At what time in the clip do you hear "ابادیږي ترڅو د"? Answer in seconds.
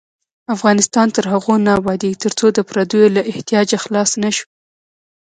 1.79-2.59